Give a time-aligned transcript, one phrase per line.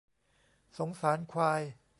[0.77, 1.61] สงสารควาย